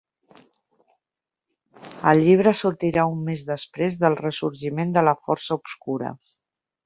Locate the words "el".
2.11-2.21